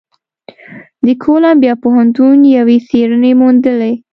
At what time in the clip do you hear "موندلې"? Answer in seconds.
3.41-3.93